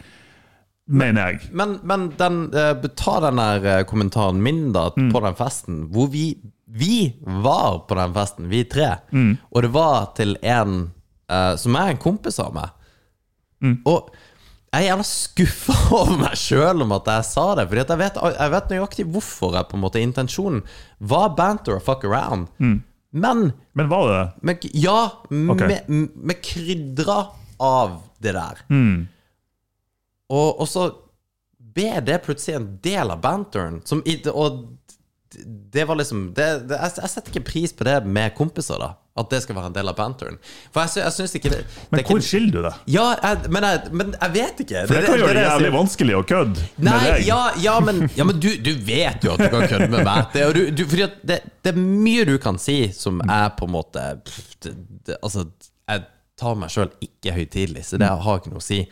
[0.86, 1.48] Mener jeg.
[1.50, 6.12] Men, men den, eh, ta den der eh, kommentaren min da på den festen, hvor
[6.12, 6.28] vi,
[6.66, 7.10] vi
[7.42, 8.92] var på den festen, vi tre,
[9.50, 10.92] og det var til en
[11.32, 12.70] uh, som er en kompis av meg.
[13.88, 14.12] Og
[14.76, 17.66] jeg er jævla skuffa over meg sjøl om at jeg sa det.
[17.70, 20.62] Fordi jeg vet, jeg vet nøyaktig hvorfor jeg på en måte intensjonen
[20.98, 22.50] var banter og fuck around.
[23.16, 24.70] Men Men var det det?
[24.74, 25.68] ja, okay.
[25.88, 27.22] med, med krydra
[27.62, 28.60] av det der.
[30.32, 30.88] Og, og så
[31.76, 33.80] ble det plutselig en del av banteren.
[33.86, 34.62] Som, og
[35.72, 38.94] det var liksom det, det, jeg, jeg setter ikke pris på det med kompiser, da.
[39.16, 40.36] At det skal være en del av banteren.
[40.74, 41.60] For jeg, jeg synes ikke det,
[41.92, 42.72] Men hvor ikke, skiller du det?
[42.92, 44.82] Ja, jeg, men, jeg, men jeg vet ikke.
[44.88, 47.22] For det kan gjøre det jævlig vanskelig å kødde med deg.
[47.24, 50.26] ja, ja, men, ja, men du, du vet jo at du kan kødde med meg.
[50.34, 53.76] Det, du, du, fordi det, det er mye du kan si som er på en
[53.78, 54.44] måte pff,
[55.20, 55.46] Altså,
[55.88, 56.04] jeg
[56.36, 58.82] tar meg sjøl ikke høytidelig, så det har ikke noe å si.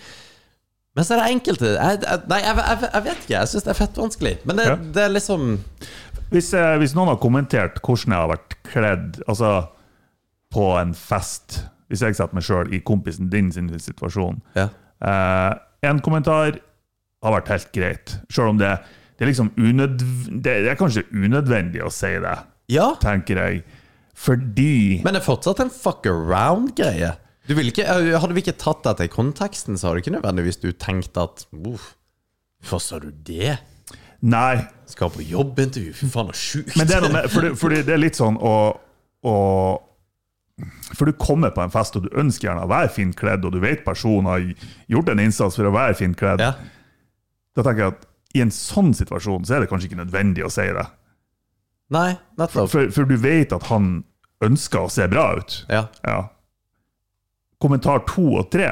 [0.95, 3.33] Men så er det enkelte jeg, jeg, Nei, jeg, jeg, vet ikke.
[3.35, 4.35] Jeg syns det er fett vanskelig.
[4.47, 4.77] Men det, Ja.
[4.77, 5.47] det er liksom
[6.31, 9.51] Hvis, eh, hvis noen har kommentert hvordan jeg har vært kledd altså
[10.55, 14.69] på en fest Hvis jeg setter meg sjøl i kompisen din sin situasjon Ja.
[15.03, 15.55] eh,
[15.91, 16.61] En kommentar
[17.25, 18.79] har vært helt greit, sjøl om det,
[19.19, 19.51] det er liksom.
[19.57, 22.35] Det, det er kanskje unødvendig å si det,
[22.73, 22.91] ja.
[23.01, 23.63] tenker jeg.
[24.15, 27.15] Fordi Men det er fortsatt en fuck around-greie.
[27.45, 31.19] Ikke, Hadde vi ikke tatt dette i konteksten, så hadde du ikke nødvendigvis du tenkt
[31.21, 33.59] at Hvorfor sa du det?
[34.25, 34.65] Nei.
[34.89, 35.93] Skal på jobbintervju?
[35.99, 36.77] Fy faen, så sjukt.
[36.81, 38.55] Men det er noe med Fordi, fordi det er litt sånn å,
[39.29, 39.35] å
[40.95, 43.53] For du kommer på en fest, og du ønsker gjerne å være fint kledd, og
[43.53, 44.45] du vet personen har
[44.93, 46.41] gjort en innsats for å være fint kledd.
[46.45, 46.55] ja.
[47.55, 50.49] Da tenker jeg at i en sånn situasjon så er det kanskje ikke nødvendig å
[50.51, 50.83] si det.
[51.95, 52.67] Nei, nettopp.
[52.73, 54.01] For, for du vet at han
[54.43, 55.61] ønsker å se bra ut.
[55.71, 55.85] Ja.
[56.03, 56.17] Ja.
[57.65, 58.69] Kommentar to og tre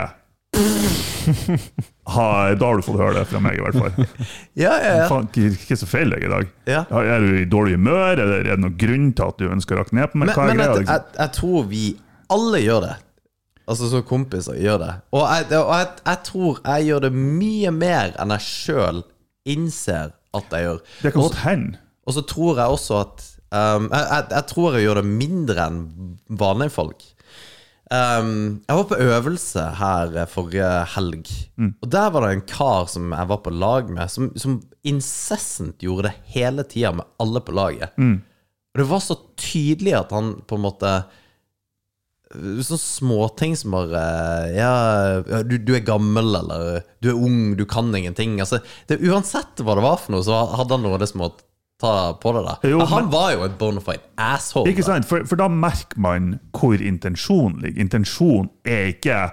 [2.12, 4.08] ha, Da har du fått høre det fra meg, i hvert fall.
[4.64, 5.06] Ja, ja, ja.
[5.08, 6.50] Faen, ikke, ikke så feil deg i dag.
[6.68, 6.82] Ja.
[7.00, 9.80] Er du i dårlig humør, eller er det noen grunn til at du ønsker å
[9.80, 10.28] rakke ned på meg?
[10.28, 10.92] Men, Hva er men jeg, Liksom?
[10.92, 11.84] jeg, jeg tror vi
[12.36, 12.94] alle gjør det.
[13.72, 14.92] Altså som kompiser gjør det.
[15.14, 19.02] Og jeg, og jeg, tror jeg gjør det mye mer enn jeg sjøl
[19.48, 20.82] innser at jeg gjør.
[21.04, 21.80] Det kan godt hende.
[22.02, 23.24] Og så tror jeg også at
[23.54, 25.82] um, jeg tror jeg gjør det mindre enn
[26.42, 27.04] vanlige folk.
[27.92, 31.26] Um, jeg var på øvelse her eh, forrige helg,
[31.82, 35.76] og der var det en kar som jeg var på lag med, som, som incessant
[35.84, 37.92] gjorde det hele tida med alle på laget.
[38.72, 40.94] Og det var så tydelig at han på en måte
[42.32, 44.02] Sånne småting som bare
[44.56, 44.70] Ja,
[45.28, 48.38] ja, du, du er gammel, eller du er ung, du kan ingenting.
[48.40, 51.26] Altså, det, uansett hva det var for noe, så hadde han noe av det som
[51.26, 51.28] å
[51.82, 51.92] ta
[52.22, 52.42] på det.
[52.46, 54.70] da Jo, Han men- var jo en bonafide asshole.
[54.70, 55.04] Ikke sant?
[55.08, 57.80] For, for da merker man hvor intensjonen ligger.
[57.84, 59.30] Intensjonen er ikke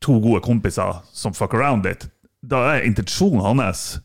[0.00, 2.06] to gode kompiser som fuck around litt.
[2.46, 3.98] Da er intensjonen hans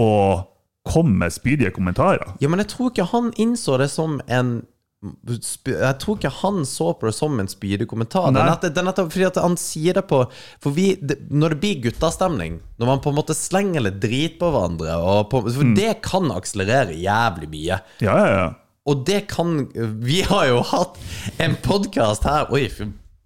[0.00, 0.46] å
[0.88, 2.32] komme med spydige kommentarer.
[2.40, 4.62] Ja, men jeg tror ikke han innså det som en
[5.00, 8.26] jeg tror ikke han så på det som en spydig kommentar.
[8.34, 8.50] Det Nei.
[8.50, 10.18] nett- det nettopp fordi at han sier det på
[10.60, 14.38] For vi, det, Når det blir guttastemning, når man på en måte slenger litt drit
[14.38, 14.98] på hverandre
[15.30, 15.74] på, For Mm.
[15.74, 17.80] det kan akselerere jævlig mye.
[18.04, 18.54] Ja, ja, ja.
[18.86, 19.68] Og det kan
[20.04, 20.98] Vi har jo hatt
[21.38, 22.68] en podkast her Oi,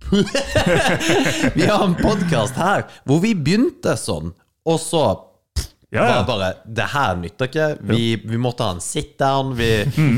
[1.54, 4.32] Vi har en podkast her hvor vi begynte sånn,
[4.66, 5.04] og så
[5.94, 6.14] Ja, ja.
[6.22, 7.66] var bare Det her nytter ikke.
[7.86, 9.52] Vi, vi måtte ha en sit-down.
[9.58, 9.68] Vi,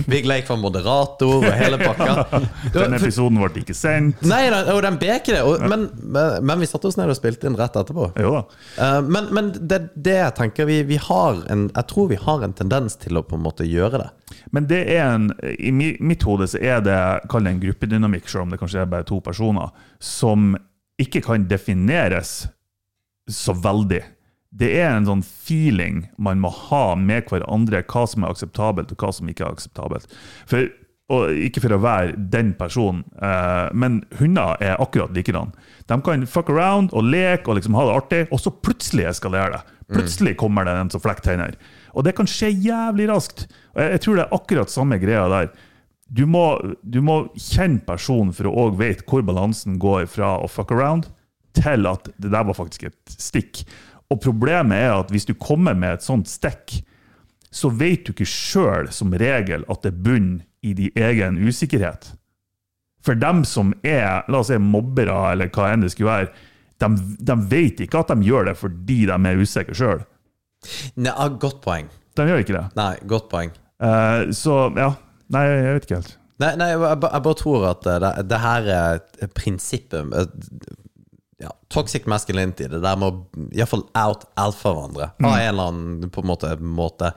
[0.09, 2.41] vi gikk for moderator og hele pakka.
[2.77, 4.25] Den episoden ble ikke sendt.
[4.27, 5.43] Nei, og den ble ikke det.
[5.45, 8.09] Og, men, men, men vi satte oss ned og spilte inn rett etterpå.
[8.17, 12.45] Eh, men men det, det jeg tenker vi, vi har en Jeg tror vi har
[12.47, 14.11] en tendens til å på en måte gjøre det.
[14.57, 16.99] Men det er en, i mitt hode så er det,
[17.31, 20.55] kall det en gruppedynamikk, selv om det kanskje er bare to personer, som
[21.01, 22.47] ikke kan defineres
[23.29, 24.03] så veldig.
[24.57, 29.03] Det er en sånn feeling man må ha med hverandre, hva som er akseptabelt og
[29.03, 30.13] hva som ikke er akseptabelt.
[30.49, 30.69] For
[31.07, 35.53] og ikke for å være den personen, eh, men hunder er akkurat likedan.
[35.87, 39.55] De kan fuck around og leke og liksom ha det artig, og så plutselig eskalerer
[39.55, 39.61] det.
[39.87, 41.55] Plutselig kommer det en som flekker tenner.
[41.95, 43.47] Og det kan skje jævlig raskt.
[43.77, 45.53] Og jeg, jeg tror det er akkurat samme greia der.
[46.11, 46.43] Du må,
[46.83, 51.07] du må kjenne personen for å òg vite hvor balansen går fra å fuck around
[51.57, 53.63] til at det der var faktisk et stikk.
[54.13, 56.79] Og problemet er at hvis du kommer med et sånt stikk,
[57.51, 62.11] så vet du ikke sjøl som regel at det bunner i din egen usikkerhet.
[63.07, 66.47] For dem som er la oss si, mobbere, eller hva enn det skulle være,
[66.83, 66.89] de,
[67.31, 70.03] de vet ikke at de gjør det fordi de er usikre sjøl.
[71.07, 71.89] Ah, godt poeng.
[72.19, 72.65] De gjør ikke det.
[72.77, 73.55] Nei, godt poeng.
[73.83, 74.95] Uh, så ja.
[75.33, 76.17] Nei, jeg vet ikke helt.
[76.43, 80.13] Nei, nei jeg, jeg bare tror at eh, det, det her er et prinsippet
[81.43, 86.25] ja, Toxic masculinity, det der med å iallfall out-alfa hverandre på en eller annen på
[86.25, 87.13] en måte, måte.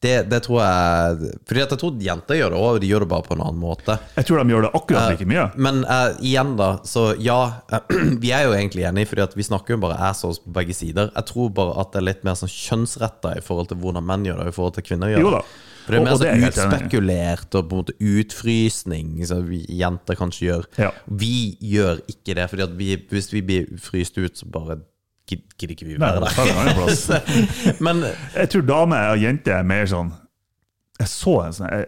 [0.00, 3.10] Det, det tror jeg Fordi at jeg tror jenter gjør det òg, de gjør det
[3.10, 3.98] bare på en annen måte.
[4.16, 5.44] Jeg tror de gjør det akkurat like mye.
[5.60, 6.70] Men uh, igjen, da.
[6.88, 7.36] Så ja,
[8.22, 11.12] vi er jo egentlig enige, Fordi at vi snakker jo bare assholes på begge sider.
[11.12, 14.24] Jeg tror bare at det er litt mer sånn kjønnsretta i forhold til hvordan menn
[14.24, 15.28] gjør det, i forhold til kvinner gjør det.
[15.28, 15.44] Jo da.
[15.90, 19.60] For det er mer og er sånn utspekulert og på en måte utfrysning, som vi
[19.80, 20.68] jenter kanskje gjør.
[20.78, 20.90] Ja.
[21.22, 21.32] Vi
[21.72, 22.78] gjør ikke det, at
[23.10, 24.78] hvis vi blir fryst ut, så bare
[25.30, 27.76] gid- gidder ikke vi være der.
[27.86, 28.02] Men
[28.34, 30.10] Jeg tror damer og jenter er mer sånn
[31.00, 31.86] Jeg så en sånn Jeg,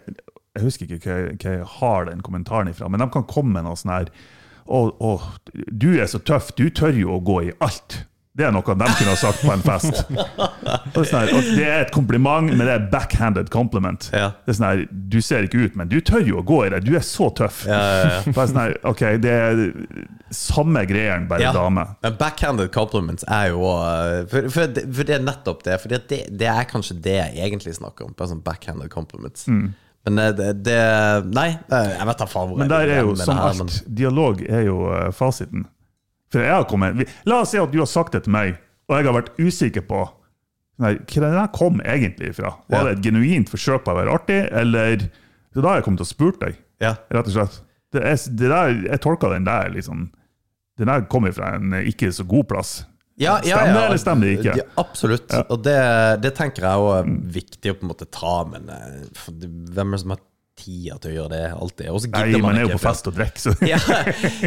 [0.56, 3.54] jeg husker ikke hva jeg, hva jeg har den kommentaren ifra, men de kan komme
[3.56, 4.10] med noe sånn her
[4.68, 5.12] å, å,
[5.72, 7.96] du er så tøff, du tør jo å gå i alt.
[8.32, 10.06] Det er noe de kunne ha sagt på en fest.
[10.08, 14.06] Og det, er sånn og det er et kompliment, men det er backhanded compliment.
[14.14, 14.30] Ja.
[14.46, 16.70] Det er sånn her, Du ser ikke ut, men du tør jo å gå i
[16.72, 16.80] det.
[16.86, 17.66] Du er så tøff.
[17.68, 18.22] Ja, ja, ja.
[18.32, 19.60] er sånn her, ok, Det er
[20.32, 21.84] samme greien, bare dame.
[22.06, 25.76] Men backhanded compliments er jo uh, for, for, det, for det er nettopp det.
[25.82, 28.16] For det, det er kanskje det jeg egentlig snakker om.
[28.16, 29.44] Bare sånn backhanded compliments.
[30.02, 30.80] Men det, det, det
[31.30, 32.64] Nei, eh, jeg vet da faen hvor Mm.
[32.64, 35.68] Men jeg der er jo som det men- alt, dialog er jo eh, fasiten.
[36.32, 38.54] For jeg har kommet, La oss si at du har sagt det til meg,
[38.88, 40.02] og jeg har vært usikker på
[40.82, 42.54] nei, hva der kom egentlig fra.
[42.72, 45.04] Var det et genuint forsøk på å være artig, eller
[45.52, 46.94] Så da har jeg kommet og spurt deg, Ja.
[47.12, 47.58] rett og slett.
[47.92, 50.06] Det er, det der, jeg tolka den der liksom
[50.80, 52.70] Den der kommer fra en ikke så god plass.
[53.20, 53.86] Ja, ja, Stemmer det, ja.
[53.86, 54.54] eller stemmer det ikke?
[54.56, 55.34] Ja, absolutt.
[55.52, 55.76] Og det,
[56.24, 59.92] det tenker jeg òg er viktig å på en måte ta, men eh, for hvem
[59.92, 60.22] er det som har
[60.58, 61.86] tida til å gjøre det alltid?
[61.90, 63.78] Og så Nei, gidder man man er jo på fest og drikker, så Ja.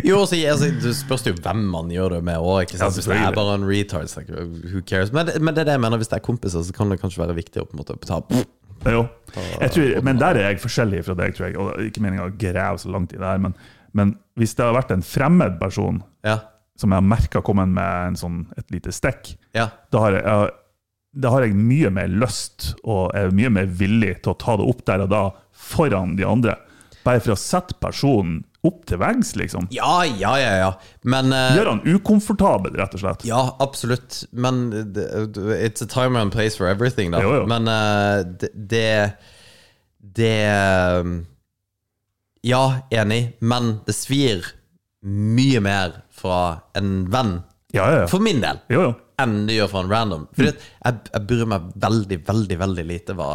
[0.06, 2.74] Jo, så, altså, Du spørs jo hvem man gjør det med òg.
[2.76, 5.12] Hvis det er bare en retard, så who cares?
[5.16, 7.24] Men, men det er det jeg mener, hvis det er kompiser, så kan det kanskje
[7.24, 8.22] være viktig å på en måte ta
[8.86, 9.06] Jo.
[9.36, 11.56] Tror, men der er jeg forskjellig fra deg, tror jeg.
[11.60, 13.56] Og det ikke meningen å grave så langt i det her, men,
[13.98, 16.38] men hvis det har vært en fremmed person Ja.
[16.78, 19.70] som jeg har merka kommet med en sånn, et lite stikk, Ja.
[19.92, 20.54] da har, jeg, jeg,
[21.26, 24.68] da har jeg mye mer lyst og er mye mer villig til å ta det
[24.70, 25.24] opp der og da
[25.66, 26.56] foran de andre.
[27.06, 29.68] Bare for å sette personen opp til veggs, liksom.
[29.70, 30.70] ja, ja, ja, ja.
[31.06, 33.26] Men uh, Gjør han ukomfortabel, rett og slett.
[33.30, 34.24] Ja, absolutt.
[34.34, 37.22] Men it's a time and place for everything, da.
[37.22, 37.44] Jo, jo.
[37.52, 38.24] Men uh,
[38.58, 39.14] det,
[40.18, 40.34] det
[41.06, 41.20] um,
[42.46, 44.46] Ja, enig, men det svir
[45.06, 46.40] mye mer fra
[46.78, 47.36] en venn,
[47.76, 48.08] Ja, ja, ja.
[48.10, 48.94] for min del, Jo, jo.
[49.22, 50.26] enn det gjør fra en random.
[50.34, 50.58] For jeg,
[51.12, 53.30] jeg bryr meg veldig, veldig veldig lite hva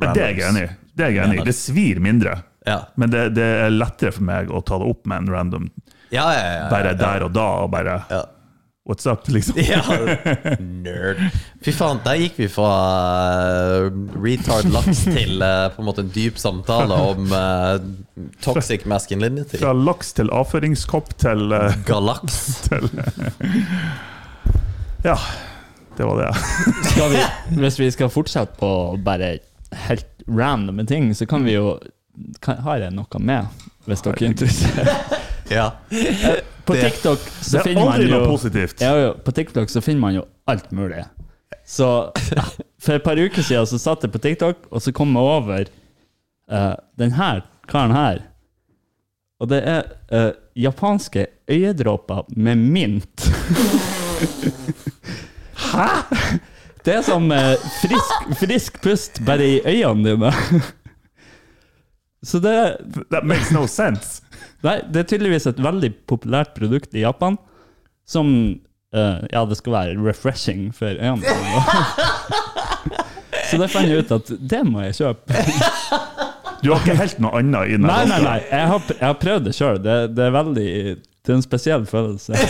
[0.00, 0.72] Men Det er jeg enig i.
[0.94, 1.46] Det er jeg enig i.
[1.48, 2.38] Det svir mindre.
[2.64, 5.66] Ja, Men det, det er lettere for meg å ta det opp med en random
[6.08, 6.38] ja, ja.
[6.38, 8.22] ja, ja, bare der og da, og bare Ja.
[8.84, 9.56] What's up, liksom?
[9.64, 9.80] Ja,
[10.60, 11.22] nerd.
[11.64, 12.72] Fy faen, der gikk vi fra
[13.80, 13.86] uh,
[14.20, 17.78] retard laks til uh, på en måte en dyp samtale om uh,
[18.44, 19.56] toxic masculinity.
[19.62, 21.56] Fra laks til avføringskopp til,
[21.88, 22.36] Galaks.
[22.68, 22.92] til
[25.00, 25.16] Ja,
[25.96, 26.30] det var det.
[26.92, 27.24] Skal vi,
[27.64, 29.38] hvis vi skal fortsette på bare
[29.88, 31.78] helt randome ting, så kan vi jo
[32.40, 33.46] kan, Har jeg noe med,
[33.88, 35.20] hvis dere er interessert?
[35.52, 35.74] Ja.
[36.64, 38.80] På TikTok så Det er finner man aldri jo noe positivt.
[38.80, 41.02] ja, jo, På TikTok så finner man jo alt mulig.
[41.68, 41.88] Så
[42.84, 45.68] for et par uker siden så satt jeg på TikTok, og så kom jeg over
[46.48, 48.24] uh, den her karen her.
[49.40, 53.28] Og det er uh, japanske øyedråper med mint.
[55.74, 55.88] Hæ?!
[56.84, 60.32] Det er som eh, frisk, frisk pust bare i øynene dine.
[62.28, 62.56] Så det
[63.12, 64.20] That makes no sense.
[64.64, 67.36] Nei, det er tydeligvis et veldig populært produkt i Japan,
[68.08, 68.28] som
[68.96, 71.24] eh, Ja, det skal være refreshing for øynene.
[73.50, 75.40] Så det fant jeg ut at det må jeg kjøpe.
[76.64, 77.84] Du har ikke helt noe annet i den.
[77.84, 78.38] Nei, nei, nei.
[78.48, 79.80] Jeg har, jeg har prøvd det sjøl.
[79.84, 82.40] Det, det er veldig Det er en spesiell følelse.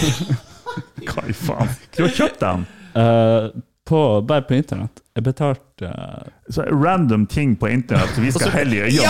[1.10, 1.72] Hva i faen?
[1.96, 2.66] Du har kjøpt den?
[2.98, 3.48] Eh,
[3.84, 5.02] på, bare på internett.
[5.14, 9.02] Jeg betalte uh, Så random ting på internett vi skal helle i øynene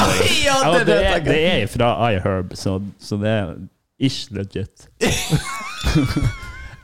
[0.45, 3.55] Ja, det, er, det, er fra iHerb, så, så det er
[4.03, 4.89] ish legit.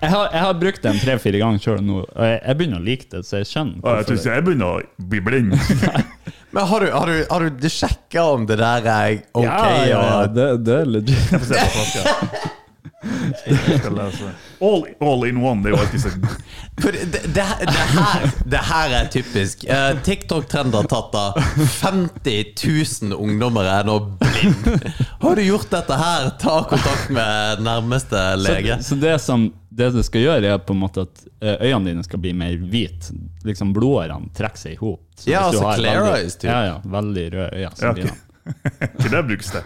[0.00, 2.86] jeg, har, jeg har brukt den tre-fire ganger sjøl nå, og jeg, jeg begynner å
[2.86, 3.98] like det, så jeg skjønner hvorfor.
[3.98, 5.58] jeg, tror ikke jeg begynner å bli blind.
[6.54, 9.44] Men har du, har du, har du sjekka om det der er ok?
[9.44, 12.56] Ja, ja, ja, og- det, det er legit.
[14.60, 16.10] All, all in one, det er jo alltid så
[16.82, 17.44] For det, det, det,
[17.94, 19.64] her, det her er typisk.
[19.64, 22.52] Uh, TikTok-trend har tatt av 50
[23.08, 24.84] 000 ungdommer er nå blind.
[25.22, 28.76] Har du gjort dette her, ta kontakt med nærmeste lege.
[28.82, 31.92] Så, så det som det du skal gjøre, er på en måte at eh, øynene
[31.94, 33.14] dine skal bli mer hvite.
[33.48, 35.06] Liksom blodårene trekker seg i hop.
[35.24, 36.50] Ja, altså clear veldig- eyes, typ.
[36.50, 37.72] Ja, ja, veldig røde øyne.
[37.80, 38.10] Ja, okay.
[39.00, 39.64] Til det brukes det.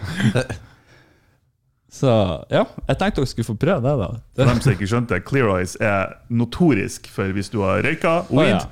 [1.94, 2.10] Så
[2.50, 4.06] ja, jeg tenkte dere skulle få prøve det, da.
[4.34, 8.14] For Det, dem som ikke skjønte, Clear Eyes er notorisk for hvis du har røyka
[8.34, 8.64] weed ja.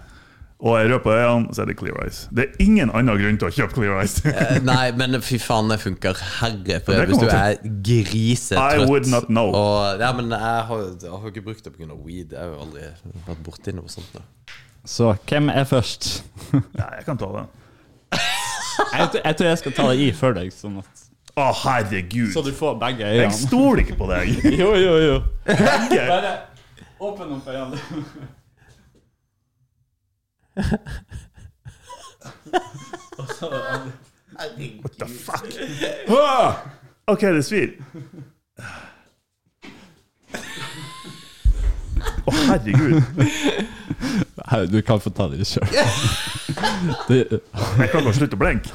[0.59, 2.19] og jeg rød på øynene, så er det Clear Eyes.
[2.35, 4.17] Det er ingen annen grunn til å kjøpe Clear Eyes.
[4.33, 6.19] Eh, Nei, men fy faen, det funker.
[6.41, 6.81] Herre Det
[7.13, 9.55] Hvis du er grisetrøtt I would not know.
[9.55, 11.95] Og, ja, men jeg har, jeg har ikke brukt det pga.
[11.95, 12.35] weed.
[12.35, 12.91] Jeg har jo aldri
[13.29, 14.11] vært borti noe sånt.
[14.19, 14.27] Da.
[14.83, 16.11] så hvem er først?
[16.51, 17.53] Nei, jeg kan ta den.
[18.93, 21.02] Jeg, jeg tror jeg skal ta det i før deg, sånn at,
[21.33, 22.33] Å, herregud.
[22.35, 23.37] så du får begge Jeg øynene.
[23.39, 24.35] stoler ikke på deg.
[24.61, 25.15] Jo, jo, jo.
[25.47, 26.03] Begge.
[26.09, 26.33] Bare
[27.01, 27.79] åpne opp øynene.
[34.83, 35.45] What the fuck?
[36.09, 36.57] Ah!
[37.07, 37.73] OK, det svir.
[42.23, 43.03] Å, herregud.
[44.43, 45.67] Nei, Du kan få ta det sjøl.
[47.09, 47.19] Det,
[47.79, 48.71] Jeg kan bare slutte å blinke.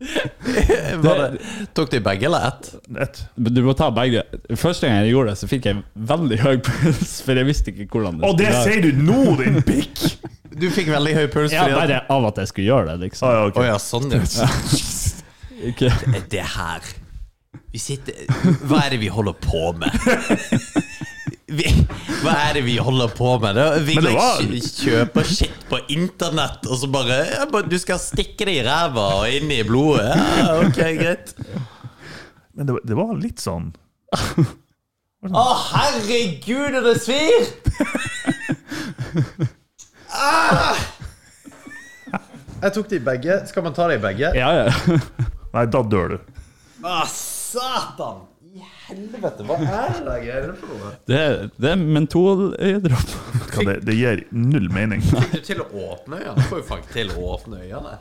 [0.00, 1.40] Var det,
[1.76, 2.70] tok de begge eller ett?
[3.04, 3.18] Et.
[3.36, 4.22] Du må ta begge.
[4.56, 5.82] Første gang jeg gjorde det, så fikk jeg
[6.12, 9.60] veldig høy puls, for jeg visste ikke hvordan det Og det sier du nå, din
[9.66, 10.04] pikk!
[10.60, 13.28] Du fikk veldig høy puls Ja, bare av at jeg skulle gjøre det, Ah, liksom.
[13.30, 13.62] ja, okay.
[13.62, 14.48] oh, ja, sånn, ja.
[15.70, 15.92] Ikke.
[16.32, 16.88] Det her
[17.70, 18.26] Vi sitter
[18.66, 19.94] Hva er det vi holder på med?
[21.50, 21.64] Vi,
[22.22, 23.56] hva er det vi holder på med?
[23.58, 23.64] da?
[23.82, 24.42] vi det var-
[24.84, 29.06] kjøper shit på internett, og så bare, ja, bare Du skal stikke det i ræva
[29.20, 30.12] og inn i blodet?
[30.14, 31.34] Ja, ok, greit.
[32.54, 33.72] Men det, det var litt sånn
[35.26, 35.42] Å,
[35.74, 37.50] herregud, og det svir!
[40.10, 40.78] Ah!
[42.60, 43.36] Jeg tok de begge.
[43.48, 44.32] Skal man ta de begge?
[44.36, 44.96] Ja, ja.
[45.54, 46.18] Nei, da dør du.
[46.84, 48.24] Å, satan!
[48.90, 50.90] Helvete, hva er det der greiene for noe?
[51.08, 53.12] Det er, det er mentoløyedråp.
[53.60, 55.02] Det, det gir null mening.
[55.06, 56.46] Fikk du til å åpne øynene?
[56.50, 57.94] Får jo faktisk til å åpne øynene.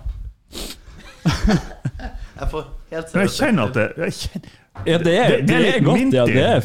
[2.39, 4.51] Jeg får helt Men jeg kjenner at det jeg kjenner,
[4.87, 6.25] Ja, det er, Det- det det er godt, minty, ja.
[6.25, 6.59] Det er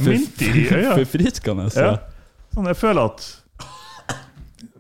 [1.03, 1.65] forfriskende.
[1.71, 1.97] For, for, ja,
[2.55, 3.25] sånn, Jeg føler at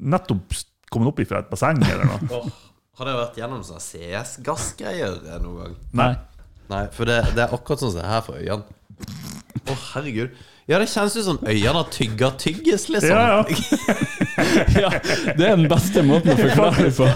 [0.05, 0.55] Nettopp
[0.93, 2.43] kommet opp ifra et basseng eller noe.
[2.99, 5.75] Har dere vært gjennom sånne CS-gassgreier noen gang?
[5.99, 6.13] Nei.
[6.71, 8.65] Nei, for det, det er akkurat sånn som det er her for øynene.
[9.63, 10.35] Å, herregud.
[10.67, 13.11] Ja, det kjennes ut som øynene har tygga tyggis, liksom.
[13.11, 13.45] Ja, ja.
[14.75, 14.89] Ja,
[15.37, 17.07] det er den beste måten å forklare det på.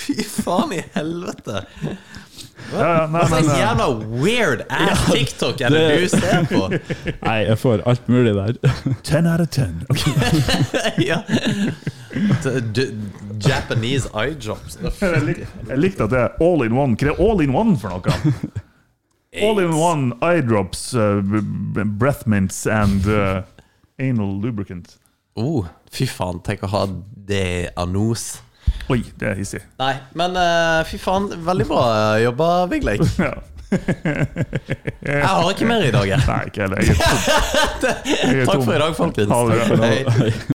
[0.00, 1.62] Fy faen i helvete.
[2.72, 3.86] Ja, ja, Hva slags jævla
[4.24, 6.64] weird ass TikTok er det du ser på?
[7.22, 8.58] Nei, jeg får alt mulig der.
[9.06, 9.86] Ten out of 10.
[9.92, 10.02] Ok.
[11.10, 11.20] ja.
[13.46, 14.80] Japanese eye drops.
[14.82, 16.96] Jeg likte at det er all in one.
[16.98, 18.64] Hva er all in one for noe?
[19.42, 23.42] All in one eye drops, uh, breath mints and uh,
[23.98, 24.96] anal lubricant.
[25.36, 26.86] Oh, fy faen, tenk å ha
[27.28, 28.38] det anos.
[28.90, 29.60] Oi, det er hissig.
[29.80, 31.84] Nei, men uh, fy faen, veldig bra
[32.22, 33.04] jobba, Vigleik.
[33.26, 33.34] Ja.
[35.02, 36.20] Jeg har ikke mer i dag, jeg.
[36.28, 36.82] Nei, ikke heller.
[36.86, 37.00] Jeg er
[37.82, 37.96] tom.
[38.06, 38.62] Jeg er Takk tom.
[38.62, 39.32] for i dag, folkens.
[39.32, 40.28] Ha det